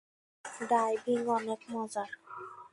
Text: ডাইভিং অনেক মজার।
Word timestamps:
ডাইভিং 0.69 1.19
অনেক 1.37 1.61
মজার। 1.73 2.09